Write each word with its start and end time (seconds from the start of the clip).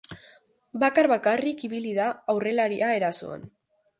Bakar-bakarrik 0.83 1.61
ibili 1.69 1.91
da 1.99 2.09
aurrelaria 2.35 2.91
erasoan. 3.01 3.49